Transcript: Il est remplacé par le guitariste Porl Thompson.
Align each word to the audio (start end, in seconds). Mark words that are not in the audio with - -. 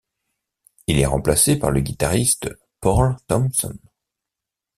Il 0.87 0.97
est 0.99 1.05
remplacé 1.05 1.57
par 1.59 1.69
le 1.69 1.79
guitariste 1.81 2.49
Porl 2.79 3.17
Thompson. 3.27 3.77